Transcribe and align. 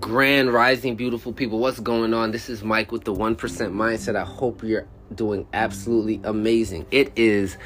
Grand 0.00 0.50
Rising, 0.50 0.96
beautiful 0.96 1.30
people. 1.34 1.58
What's 1.58 1.78
going 1.78 2.14
on? 2.14 2.30
This 2.30 2.48
is 2.48 2.64
Mike 2.64 2.90
with 2.90 3.04
the 3.04 3.12
1% 3.12 3.36
Mindset. 3.36 4.16
I 4.16 4.24
hope 4.24 4.62
you're 4.62 4.86
doing 5.14 5.46
absolutely 5.52 6.22
amazing. 6.24 6.86
It 6.90 7.12
is, 7.16 7.58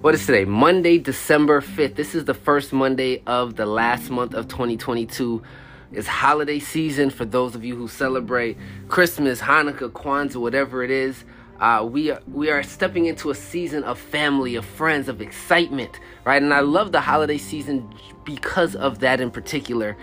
what 0.00 0.14
is 0.14 0.24
today? 0.24 0.44
Monday, 0.44 0.98
December 0.98 1.60
5th. 1.60 1.96
This 1.96 2.14
is 2.14 2.24
the 2.24 2.34
first 2.34 2.72
Monday 2.72 3.20
of 3.26 3.56
the 3.56 3.66
last 3.66 4.10
month 4.10 4.32
of 4.32 4.46
2022. 4.46 5.42
It's 5.90 6.06
holiday 6.06 6.60
season 6.60 7.10
for 7.10 7.24
those 7.24 7.56
of 7.56 7.64
you 7.64 7.74
who 7.74 7.88
celebrate 7.88 8.56
Christmas, 8.86 9.40
Hanukkah, 9.40 9.90
Kwanzaa, 9.90 10.36
whatever 10.36 10.84
it 10.84 10.90
is. 10.92 11.24
Uh, 11.58 11.84
we 11.84 12.10
are 12.10 12.20
we 12.26 12.50
are 12.50 12.62
stepping 12.62 13.06
into 13.06 13.30
a 13.30 13.34
season 13.34 13.84
of 13.84 13.98
family, 13.98 14.54
of 14.56 14.64
friends, 14.64 15.08
of 15.08 15.20
excitement, 15.20 16.00
right? 16.24 16.42
And 16.42 16.52
I 16.54 16.60
love 16.60 16.92
the 16.92 17.00
holiday 17.00 17.38
season 17.38 17.92
because 18.24 18.74
of 18.74 19.00
that 19.00 19.20
in 19.20 19.30
particular. 19.30 19.96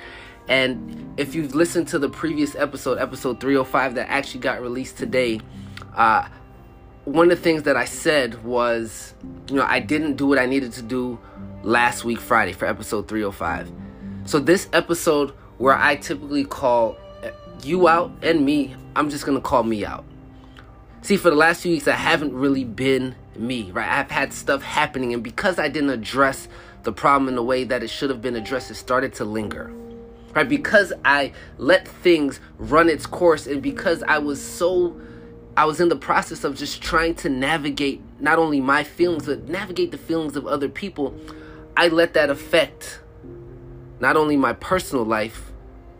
And 0.50 1.14
if 1.18 1.36
you've 1.36 1.54
listened 1.54 1.88
to 1.90 2.00
the 2.00 2.10
previous 2.10 2.56
episode, 2.56 2.98
episode 2.98 3.40
305, 3.40 3.96
that 3.96 4.10
actually 4.10 4.42
got 4.42 4.62
released 4.62 4.98
today, 4.98 5.40
uh, 5.96 6.28
one 7.06 7.32
of 7.32 7.38
the 7.38 7.44
things 7.44 7.64
that 7.64 7.78
I 7.78 7.86
said 7.86 8.44
was, 8.44 9.14
you 9.48 9.56
know, 9.56 9.66
I 9.66 9.80
didn't 9.80 10.16
do 10.16 10.26
what 10.26 10.40
I 10.40 10.48
needed 10.48 10.72
to 10.74 10.82
do 10.82 11.20
last 11.64 12.04
week, 12.04 12.20
Friday, 12.20 12.52
for 12.52 12.66
episode 12.66 13.08
305. 13.08 13.72
So, 14.26 14.40
this 14.40 14.68
episode 14.74 15.32
where 15.60 15.76
I 15.76 15.96
typically 15.96 16.46
call 16.46 16.98
you 17.64 17.88
out 17.88 18.12
and 18.24 18.44
me, 18.44 18.76
I'm 18.96 19.10
just 19.10 19.26
gonna 19.26 19.42
call 19.42 19.64
me 19.64 19.86
out. 19.86 20.06
See, 21.02 21.18
for 21.18 21.30
the 21.30 21.36
last 21.36 21.62
few 21.62 21.72
weeks, 21.72 21.88
I 21.88 21.94
haven't 21.94 22.34
really 22.34 22.64
been 22.64 23.16
me, 23.36 23.72
right? 23.72 23.88
I've 23.88 24.12
had 24.12 24.34
stuff 24.34 24.64
happening, 24.64 25.14
and 25.14 25.24
because 25.24 25.60
I 25.60 25.70
didn't 25.70 25.92
address 25.92 26.48
the 26.84 26.92
problem 26.92 27.30
in 27.30 27.36
the 27.36 27.44
way 27.44 27.66
that 27.66 27.84
it 27.84 27.90
should 27.90 28.10
have 28.10 28.22
been 28.22 28.36
addressed, 28.36 28.72
it 28.72 28.76
started 28.76 29.14
to 29.16 29.26
linger 29.26 29.72
right? 30.40 30.48
Because 30.48 30.94
I 31.04 31.34
let 31.58 31.86
things 31.86 32.40
run 32.58 32.88
its 32.88 33.06
course 33.06 33.46
and 33.46 33.62
because 33.62 34.04
I 34.04 34.20
was 34.20 34.42
so 34.42 35.00
I 35.58 35.66
was 35.66 35.82
in 35.82 35.90
the 35.90 35.98
process 35.98 36.46
of 36.46 36.56
just 36.56 36.82
trying 36.82 37.16
to 37.16 37.30
navigate 37.30 38.02
not 38.22 38.40
only 38.40 38.62
my 38.62 38.86
feelings 38.86 39.26
but 39.26 39.50
navigate 39.50 39.92
the 39.92 39.98
feelings 39.98 40.38
of 40.38 40.48
other 40.48 40.70
people, 40.70 41.14
I 41.76 41.90
let 41.90 42.14
that 42.14 42.30
affect 42.30 43.02
not 44.00 44.16
only 44.16 44.38
my 44.38 44.54
personal 44.54 45.04
life 45.04 45.52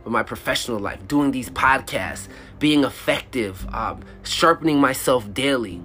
but 0.06 0.12
my 0.12 0.24
professional 0.24 0.80
life. 0.80 1.06
Doing 1.06 1.32
these 1.32 1.50
podcasts, 1.50 2.30
being 2.60 2.86
effective, 2.86 3.68
um, 3.74 4.04
sharpening 4.24 4.80
myself 4.80 5.34
daily, 5.34 5.82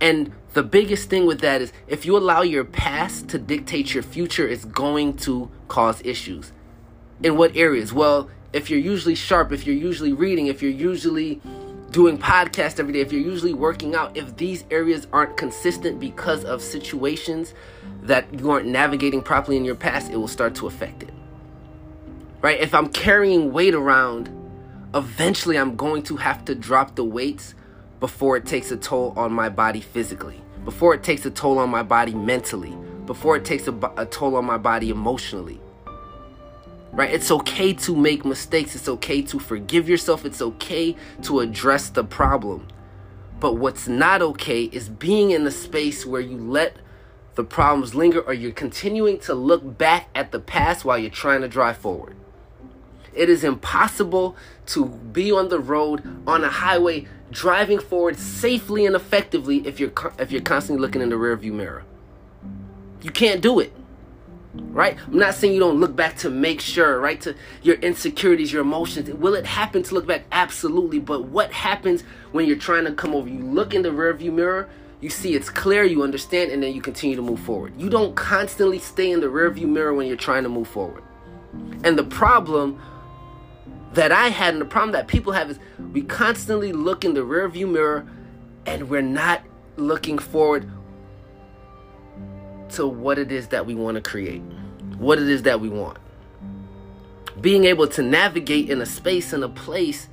and 0.00 0.32
the 0.54 0.64
biggest 0.64 1.08
thing 1.08 1.24
with 1.24 1.40
that 1.42 1.62
is 1.62 1.72
if 1.86 2.04
you 2.04 2.16
allow 2.16 2.42
your 2.42 2.64
past 2.64 3.28
to 3.28 3.38
dictate 3.38 3.94
your 3.94 4.02
future, 4.02 4.48
it's 4.48 4.64
going 4.64 5.16
to 5.18 5.48
cause 5.68 6.02
issues 6.04 6.50
in 7.22 7.36
what 7.36 7.56
areas? 7.56 7.92
Well, 7.92 8.30
if 8.52 8.70
you're 8.70 8.80
usually 8.80 9.14
sharp, 9.14 9.52
if 9.52 9.66
you're 9.66 9.76
usually 9.76 10.12
reading, 10.12 10.46
if 10.46 10.62
you're 10.62 10.70
usually 10.70 11.40
doing 11.90 12.18
podcast 12.18 12.78
every 12.78 12.92
day, 12.92 13.00
if 13.00 13.12
you're 13.12 13.22
usually 13.22 13.54
working 13.54 13.94
out, 13.94 14.16
if 14.16 14.36
these 14.36 14.64
areas 14.70 15.06
aren't 15.12 15.36
consistent 15.36 15.98
because 15.98 16.44
of 16.44 16.62
situations 16.62 17.54
that 18.02 18.26
you 18.32 18.50
aren't 18.50 18.66
navigating 18.66 19.22
properly 19.22 19.56
in 19.56 19.64
your 19.64 19.74
past, 19.74 20.10
it 20.10 20.16
will 20.16 20.28
start 20.28 20.54
to 20.56 20.66
affect 20.66 21.02
it. 21.02 21.12
Right? 22.40 22.60
If 22.60 22.74
I'm 22.74 22.88
carrying 22.88 23.52
weight 23.52 23.74
around, 23.74 24.30
eventually 24.94 25.56
I'm 25.58 25.76
going 25.76 26.02
to 26.04 26.16
have 26.16 26.44
to 26.46 26.54
drop 26.54 26.94
the 26.94 27.04
weights 27.04 27.54
before 28.00 28.36
it 28.36 28.46
takes 28.46 28.70
a 28.70 28.76
toll 28.76 29.12
on 29.16 29.32
my 29.32 29.48
body 29.48 29.80
physically, 29.80 30.40
before 30.64 30.94
it 30.94 31.02
takes 31.02 31.26
a 31.26 31.30
toll 31.30 31.58
on 31.58 31.68
my 31.68 31.82
body 31.82 32.14
mentally, 32.14 32.76
before 33.06 33.36
it 33.36 33.44
takes 33.44 33.66
a, 33.66 33.92
a 33.96 34.06
toll 34.06 34.36
on 34.36 34.44
my 34.44 34.56
body 34.56 34.90
emotionally 34.90 35.60
right? 36.98 37.14
It's 37.14 37.30
okay 37.30 37.72
to 37.74 37.94
make 37.94 38.24
mistakes. 38.24 38.74
It's 38.74 38.88
okay 38.88 39.22
to 39.22 39.38
forgive 39.38 39.88
yourself. 39.88 40.24
It's 40.24 40.42
okay 40.42 40.96
to 41.22 41.38
address 41.38 41.90
the 41.90 42.02
problem. 42.02 42.66
But 43.38 43.54
what's 43.54 43.86
not 43.86 44.20
okay 44.20 44.64
is 44.64 44.88
being 44.88 45.30
in 45.30 45.46
a 45.46 45.52
space 45.52 46.04
where 46.04 46.20
you 46.20 46.36
let 46.36 46.76
the 47.36 47.44
problems 47.44 47.94
linger 47.94 48.20
or 48.20 48.34
you're 48.34 48.50
continuing 48.50 49.20
to 49.20 49.34
look 49.34 49.78
back 49.78 50.08
at 50.12 50.32
the 50.32 50.40
past 50.40 50.84
while 50.84 50.98
you're 50.98 51.08
trying 51.08 51.42
to 51.42 51.48
drive 51.48 51.76
forward. 51.76 52.16
It 53.14 53.28
is 53.28 53.44
impossible 53.44 54.36
to 54.66 54.86
be 54.86 55.30
on 55.30 55.50
the 55.50 55.60
road 55.60 56.02
on 56.26 56.42
a 56.42 56.48
highway 56.48 57.06
driving 57.30 57.78
forward 57.78 58.18
safely 58.18 58.86
and 58.86 58.96
effectively 58.96 59.58
if 59.64 59.78
you're 59.78 59.92
if 60.18 60.32
you're 60.32 60.40
constantly 60.42 60.80
looking 60.80 61.00
in 61.00 61.10
the 61.10 61.16
rearview 61.16 61.52
mirror. 61.52 61.84
You 63.02 63.12
can't 63.12 63.40
do 63.40 63.60
it 63.60 63.72
right? 64.60 64.96
I'm 65.06 65.18
not 65.18 65.34
saying 65.34 65.54
you 65.54 65.60
don't 65.60 65.80
look 65.80 65.96
back 65.96 66.16
to 66.18 66.30
make 66.30 66.60
sure, 66.60 67.00
right? 67.00 67.20
To 67.22 67.34
your 67.62 67.76
insecurities, 67.76 68.52
your 68.52 68.62
emotions. 68.62 69.10
Will 69.10 69.34
it 69.34 69.46
happen 69.46 69.82
to 69.84 69.94
look 69.94 70.06
back? 70.06 70.24
Absolutely. 70.32 70.98
But 70.98 71.24
what 71.24 71.52
happens 71.52 72.02
when 72.32 72.46
you're 72.46 72.56
trying 72.56 72.84
to 72.84 72.92
come 72.92 73.14
over? 73.14 73.28
You 73.28 73.40
look 73.40 73.74
in 73.74 73.82
the 73.82 73.90
rearview 73.90 74.32
mirror, 74.32 74.68
you 75.00 75.10
see 75.10 75.34
it's 75.34 75.50
clear, 75.50 75.84
you 75.84 76.02
understand, 76.02 76.50
and 76.50 76.62
then 76.62 76.74
you 76.74 76.80
continue 76.80 77.16
to 77.16 77.22
move 77.22 77.40
forward. 77.40 77.72
You 77.80 77.88
don't 77.88 78.14
constantly 78.16 78.78
stay 78.78 79.10
in 79.10 79.20
the 79.20 79.28
rearview 79.28 79.68
mirror 79.68 79.94
when 79.94 80.06
you're 80.06 80.16
trying 80.16 80.42
to 80.42 80.48
move 80.48 80.68
forward. 80.68 81.02
And 81.84 81.98
the 81.98 82.04
problem 82.04 82.80
that 83.94 84.12
I 84.12 84.28
had 84.28 84.54
and 84.54 84.60
the 84.60 84.66
problem 84.66 84.92
that 84.92 85.08
people 85.08 85.32
have 85.32 85.50
is 85.50 85.58
we 85.92 86.02
constantly 86.02 86.72
look 86.72 87.04
in 87.04 87.14
the 87.14 87.20
rearview 87.20 87.70
mirror 87.70 88.06
and 88.66 88.90
we're 88.90 89.00
not 89.00 89.42
looking 89.76 90.18
forward 90.18 90.70
to 92.70 92.86
what 92.86 93.18
it 93.18 93.32
is 93.32 93.48
that 93.48 93.66
we 93.66 93.74
want 93.74 93.96
to 93.96 94.00
create, 94.00 94.42
what 94.98 95.18
it 95.18 95.28
is 95.28 95.42
that 95.42 95.60
we 95.60 95.68
want. 95.68 95.98
Being 97.40 97.64
able 97.64 97.86
to 97.88 98.02
navigate 98.02 98.68
in 98.68 98.80
a 98.80 98.86
space 98.86 99.32
and 99.32 99.44
a 99.44 99.48
place 99.48 100.08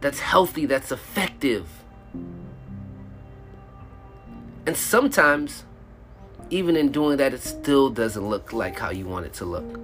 that's 0.00 0.20
healthy, 0.20 0.66
that's 0.66 0.90
effective. 0.90 1.68
And 4.66 4.76
sometimes, 4.76 5.64
even 6.50 6.76
in 6.76 6.90
doing 6.90 7.18
that, 7.18 7.32
it 7.34 7.42
still 7.42 7.90
doesn't 7.90 8.26
look 8.28 8.52
like 8.52 8.78
how 8.78 8.90
you 8.90 9.06
want 9.06 9.26
it 9.26 9.34
to 9.34 9.44
look. 9.44 9.78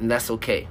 And 0.00 0.10
that's 0.10 0.30
okay. 0.30 0.68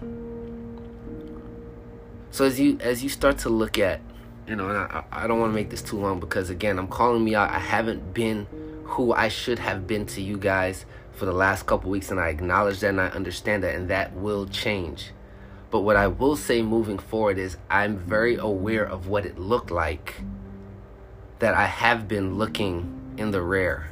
So 2.31 2.45
as 2.45 2.59
you 2.59 2.77
as 2.81 3.03
you 3.03 3.09
start 3.09 3.37
to 3.39 3.49
look 3.49 3.77
at 3.77 4.01
you 4.47 4.55
know, 4.55 4.67
I, 4.67 5.03
I 5.11 5.27
don't 5.27 5.39
want 5.39 5.51
to 5.51 5.55
make 5.55 5.69
this 5.69 5.81
too 5.81 5.97
long 5.97 6.19
because 6.19 6.49
again, 6.49 6.77
I'm 6.77 6.87
calling 6.87 7.23
me 7.23 7.35
out. 7.35 7.49
I 7.49 7.59
haven't 7.59 8.13
been 8.13 8.47
who 8.83 9.13
I 9.13 9.27
should 9.27 9.59
have 9.59 9.87
been 9.87 10.05
to 10.07 10.21
you 10.21 10.37
guys 10.37 10.85
for 11.13 11.25
the 11.25 11.31
last 11.33 11.65
couple 11.65 11.89
weeks, 11.89 12.11
and 12.11 12.19
I 12.19 12.29
acknowledge 12.29 12.79
that 12.81 12.89
and 12.89 13.01
I 13.01 13.07
understand 13.07 13.63
that, 13.63 13.75
and 13.75 13.89
that 13.89 14.13
will 14.13 14.45
change. 14.47 15.11
But 15.71 15.81
what 15.81 15.95
I 15.95 16.07
will 16.07 16.35
say 16.35 16.61
moving 16.61 16.97
forward 16.99 17.37
is 17.37 17.57
I'm 17.69 17.97
very 17.97 18.35
aware 18.35 18.83
of 18.83 19.07
what 19.07 19.25
it 19.25 19.39
looked 19.39 19.71
like 19.71 20.15
that 21.39 21.53
I 21.53 21.65
have 21.65 22.07
been 22.07 22.35
looking 22.35 23.15
in 23.17 23.31
the 23.31 23.41
rear, 23.41 23.89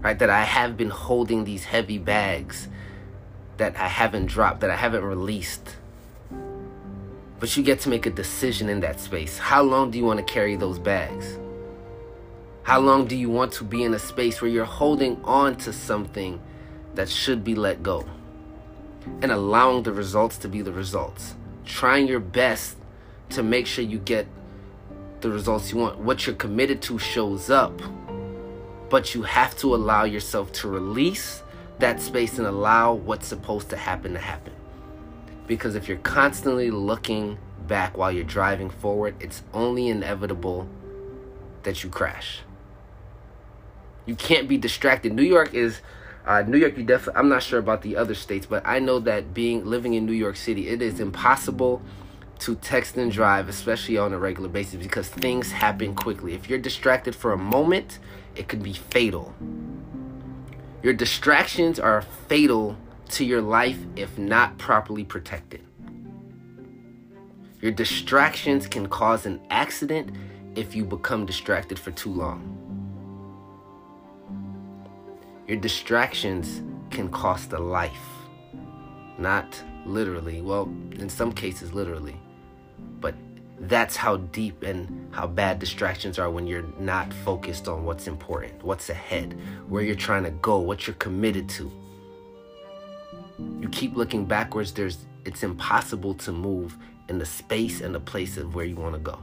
right? 0.00 0.18
That 0.18 0.30
I 0.30 0.42
have 0.42 0.76
been 0.76 0.90
holding 0.90 1.44
these 1.44 1.64
heavy 1.64 1.98
bags 1.98 2.68
that 3.56 3.76
I 3.76 3.88
haven't 3.88 4.26
dropped, 4.26 4.60
that 4.60 4.70
I 4.70 4.76
haven't 4.76 5.04
released 5.04 5.76
but 7.40 7.56
you 7.56 7.62
get 7.62 7.80
to 7.80 7.88
make 7.88 8.06
a 8.06 8.10
decision 8.10 8.68
in 8.68 8.80
that 8.80 9.00
space. 9.00 9.38
How 9.38 9.62
long 9.62 9.90
do 9.90 9.98
you 9.98 10.04
want 10.04 10.18
to 10.18 10.32
carry 10.32 10.56
those 10.56 10.78
bags? 10.78 11.38
How 12.62 12.80
long 12.80 13.06
do 13.06 13.14
you 13.14 13.28
want 13.28 13.52
to 13.54 13.64
be 13.64 13.84
in 13.84 13.92
a 13.92 13.98
space 13.98 14.40
where 14.40 14.50
you're 14.50 14.64
holding 14.64 15.22
on 15.24 15.56
to 15.56 15.72
something 15.72 16.40
that 16.94 17.10
should 17.10 17.44
be 17.44 17.54
let 17.54 17.82
go? 17.82 18.06
And 19.20 19.30
allowing 19.30 19.82
the 19.82 19.92
results 19.92 20.38
to 20.38 20.48
be 20.48 20.62
the 20.62 20.72
results. 20.72 21.34
Trying 21.66 22.08
your 22.08 22.20
best 22.20 22.76
to 23.30 23.42
make 23.42 23.66
sure 23.66 23.84
you 23.84 23.98
get 23.98 24.26
the 25.20 25.28
results 25.28 25.72
you 25.72 25.78
want. 25.78 25.98
What 25.98 26.26
you're 26.26 26.36
committed 26.36 26.80
to 26.82 26.98
shows 26.98 27.50
up. 27.50 27.78
But 28.88 29.14
you 29.14 29.22
have 29.24 29.54
to 29.58 29.74
allow 29.74 30.04
yourself 30.04 30.50
to 30.52 30.68
release 30.68 31.42
that 31.80 32.00
space 32.00 32.38
and 32.38 32.46
allow 32.46 32.94
what's 32.94 33.26
supposed 33.26 33.68
to 33.70 33.76
happen 33.76 34.14
to 34.14 34.20
happen. 34.20 34.53
Because 35.46 35.74
if 35.74 35.88
you're 35.88 35.98
constantly 35.98 36.70
looking 36.70 37.38
back 37.66 37.96
while 37.96 38.10
you're 38.10 38.24
driving 38.24 38.70
forward, 38.70 39.14
it's 39.20 39.42
only 39.52 39.88
inevitable 39.88 40.68
that 41.62 41.82
you 41.82 41.90
crash. 41.90 42.40
You 44.06 44.14
can't 44.14 44.48
be 44.48 44.56
distracted. 44.56 45.12
New 45.12 45.22
York 45.22 45.54
is 45.54 45.80
uh, 46.26 46.42
New 46.42 46.58
York. 46.58 46.76
You 46.76 46.84
definitely. 46.84 47.18
I'm 47.18 47.28
not 47.28 47.42
sure 47.42 47.58
about 47.58 47.82
the 47.82 47.96
other 47.96 48.14
states, 48.14 48.46
but 48.46 48.62
I 48.66 48.78
know 48.78 48.98
that 49.00 49.34
being 49.34 49.64
living 49.64 49.94
in 49.94 50.06
New 50.06 50.12
York 50.12 50.36
City, 50.36 50.68
it 50.68 50.82
is 50.82 51.00
impossible 51.00 51.82
to 52.40 52.54
text 52.56 52.96
and 52.96 53.10
drive, 53.10 53.48
especially 53.48 53.96
on 53.96 54.12
a 54.12 54.18
regular 54.18 54.48
basis, 54.48 54.82
because 54.82 55.08
things 55.08 55.52
happen 55.52 55.94
quickly. 55.94 56.34
If 56.34 56.50
you're 56.50 56.58
distracted 56.58 57.14
for 57.14 57.32
a 57.32 57.38
moment, 57.38 57.98
it 58.34 58.48
could 58.48 58.62
be 58.62 58.72
fatal. 58.72 59.34
Your 60.82 60.92
distractions 60.92 61.78
are 61.78 62.02
fatal 62.02 62.76
to 63.14 63.24
your 63.24 63.40
life 63.40 63.78
if 63.94 64.18
not 64.18 64.58
properly 64.58 65.04
protected. 65.04 65.60
Your 67.60 67.70
distractions 67.70 68.66
can 68.66 68.88
cause 68.88 69.24
an 69.24 69.40
accident 69.50 70.10
if 70.56 70.74
you 70.74 70.84
become 70.84 71.24
distracted 71.24 71.78
for 71.78 71.92
too 71.92 72.10
long. 72.10 72.50
Your 75.46 75.58
distractions 75.58 76.60
can 76.90 77.08
cost 77.08 77.52
a 77.52 77.58
life, 77.58 78.06
not 79.16 79.62
literally. 79.86 80.40
Well, 80.40 80.64
in 80.92 81.08
some 81.08 81.32
cases, 81.32 81.72
literally. 81.72 82.20
But 83.00 83.14
that's 83.60 83.94
how 83.94 84.16
deep 84.16 84.64
and 84.64 85.14
how 85.14 85.28
bad 85.28 85.60
distractions 85.60 86.18
are 86.18 86.30
when 86.30 86.48
you're 86.48 86.66
not 86.80 87.12
focused 87.12 87.68
on 87.68 87.84
what's 87.84 88.08
important, 88.08 88.62
what's 88.64 88.90
ahead, 88.90 89.38
where 89.68 89.84
you're 89.84 89.94
trying 89.94 90.24
to 90.24 90.30
go, 90.30 90.58
what 90.58 90.88
you're 90.88 90.96
committed 90.96 91.48
to. 91.50 91.70
You 93.38 93.68
keep 93.70 93.96
looking 93.96 94.24
backwards, 94.24 94.72
there's 94.72 94.98
it's 95.24 95.42
impossible 95.42 96.14
to 96.14 96.32
move 96.32 96.76
in 97.08 97.18
the 97.18 97.26
space 97.26 97.80
and 97.80 97.94
the 97.94 98.00
place 98.00 98.36
of 98.36 98.54
where 98.54 98.64
you 98.64 98.76
want 98.76 98.94
to 98.94 99.00
go. 99.00 99.18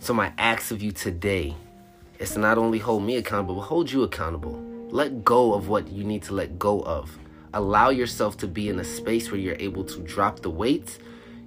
So 0.00 0.12
my 0.12 0.32
acts 0.38 0.70
of 0.70 0.82
you 0.82 0.92
today 0.92 1.54
is 2.18 2.32
to 2.32 2.40
not 2.40 2.58
only 2.58 2.78
hold 2.78 3.04
me 3.04 3.16
accountable, 3.16 3.56
but 3.56 3.62
hold 3.62 3.90
you 3.90 4.02
accountable. 4.02 4.62
Let 4.90 5.24
go 5.24 5.54
of 5.54 5.68
what 5.68 5.88
you 5.88 6.04
need 6.04 6.22
to 6.24 6.34
let 6.34 6.58
go 6.58 6.80
of. 6.82 7.16
Allow 7.54 7.90
yourself 7.90 8.36
to 8.38 8.46
be 8.46 8.68
in 8.68 8.78
a 8.78 8.84
space 8.84 9.30
where 9.30 9.40
you're 9.40 9.56
able 9.58 9.84
to 9.84 10.00
drop 10.00 10.40
the 10.40 10.50
weights 10.50 10.98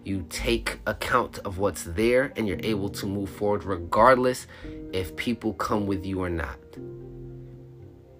you 0.03 0.25
take 0.29 0.79
account 0.87 1.37
of 1.39 1.59
what's 1.59 1.83
there 1.83 2.33
and 2.35 2.47
you're 2.47 2.59
able 2.63 2.89
to 2.89 3.05
move 3.05 3.29
forward 3.29 3.63
regardless 3.63 4.47
if 4.93 5.15
people 5.15 5.53
come 5.53 5.85
with 5.85 6.05
you 6.05 6.21
or 6.21 6.29
not. 6.29 6.57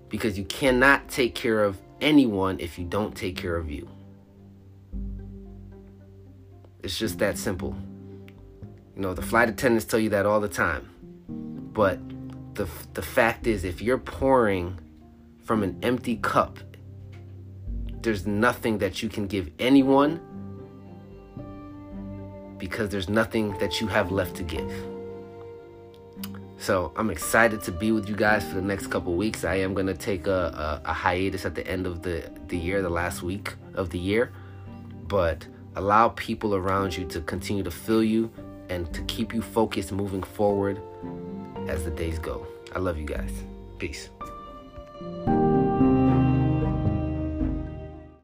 Because 0.10 0.38
you 0.38 0.46
cannot 0.46 1.10
take 1.10 1.34
care 1.34 1.64
of 1.64 1.80
anyone 2.02 2.60
if 2.60 2.78
you 2.78 2.86
don't 2.86 3.16
take 3.16 3.38
care 3.38 3.56
of 3.56 3.70
you. 3.70 3.88
It's 6.84 6.98
just 6.98 7.20
that 7.20 7.38
simple. 7.38 7.76
You 8.96 9.02
know, 9.02 9.14
the 9.14 9.22
flight 9.22 9.50
attendants 9.50 9.86
tell 9.86 10.00
you 10.00 10.10
that 10.10 10.26
all 10.26 10.40
the 10.40 10.50
time. 10.50 10.90
But 11.74 12.00
the 12.56 12.68
the 12.94 13.02
fact 13.02 13.48
is 13.48 13.64
if 13.64 13.82
you're 13.82 13.98
pouring 13.98 14.78
from 15.44 15.64
an 15.64 15.78
empty 15.82 16.18
cup, 16.18 16.60
there's 18.02 18.26
nothing 18.26 18.80
that 18.80 19.02
you 19.02 19.10
can 19.10 19.28
give 19.28 19.50
anyone 19.60 20.20
because 22.58 22.90
there's 22.90 23.10
nothing 23.10 23.58
that 23.60 23.82
you 23.82 23.88
have 23.88 24.12
left 24.12 24.36
to 24.36 24.44
give. 24.44 24.72
So 26.62 26.92
I'm 26.96 27.10
excited 27.10 27.64
to 27.64 27.72
be 27.72 27.92
with 27.92 28.08
you 28.08 28.16
guys 28.16 28.44
for 28.48 28.54
the 28.54 28.62
next 28.62 28.88
couple 28.88 29.16
weeks. 29.16 29.44
I 29.44 29.56
am 29.56 29.74
gonna 29.74 29.96
take 29.96 30.28
a, 30.28 30.80
a, 30.86 30.90
a, 30.92 30.94
hiatus 30.94 31.44
at 31.44 31.56
the 31.56 31.66
end 31.66 31.88
of 31.88 32.04
the, 32.04 32.32
the 32.50 32.58
year, 32.58 32.84
the 32.84 32.90
last 32.90 33.24
week 33.24 33.56
of 33.74 33.90
the 33.90 33.98
year, 33.98 34.32
but 35.08 35.48
allow 35.76 36.10
people 36.10 36.54
around 36.54 36.96
you 36.96 37.06
to 37.06 37.22
continue 37.22 37.64
to 37.64 37.72
fill 37.72 38.04
you 38.04 38.30
and 38.70 38.94
to 38.94 39.02
keep 39.06 39.34
you 39.34 39.42
focused 39.42 39.92
moving 39.92 40.22
forward 40.22 40.80
as 41.68 41.84
the 41.84 41.90
days 41.90 42.20
go. 42.20 42.46
I 42.76 42.78
love 42.78 42.96
you 42.96 43.06
guys. 43.06 43.32
Peace. 43.80 44.10